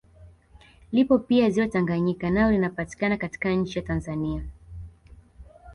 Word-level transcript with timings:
Lipo 0.91 1.19
pia 1.19 1.49
ziwa 1.49 1.67
Tanganyika 1.67 2.29
nalo 2.29 2.51
linapatikana 2.51 3.17
katika 3.17 3.49
nchi 3.49 3.79
ya 3.79 3.85
Tanzania 3.85 4.43